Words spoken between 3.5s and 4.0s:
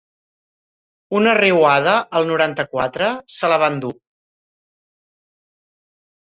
la va endur.